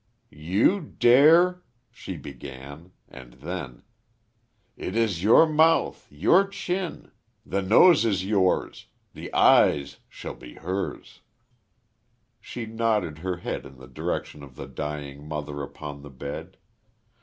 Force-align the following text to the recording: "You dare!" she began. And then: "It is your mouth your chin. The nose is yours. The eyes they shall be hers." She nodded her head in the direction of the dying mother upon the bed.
"You 0.33 0.79
dare!" 0.81 1.61
she 1.91 2.17
began. 2.17 2.91
And 3.07 3.33
then: 3.33 3.83
"It 4.75 4.95
is 4.95 5.21
your 5.21 5.45
mouth 5.45 6.07
your 6.11 6.47
chin. 6.47 7.11
The 7.45 7.61
nose 7.61 8.03
is 8.03 8.25
yours. 8.25 8.87
The 9.13 9.31
eyes 9.31 9.91
they 9.91 9.99
shall 10.09 10.33
be 10.33 10.55
hers." 10.55 11.21
She 12.39 12.65
nodded 12.65 13.19
her 13.19 13.35
head 13.37 13.63
in 13.63 13.77
the 13.77 13.87
direction 13.87 14.41
of 14.41 14.55
the 14.55 14.67
dying 14.67 15.27
mother 15.27 15.61
upon 15.61 16.01
the 16.01 16.09
bed. 16.09 16.57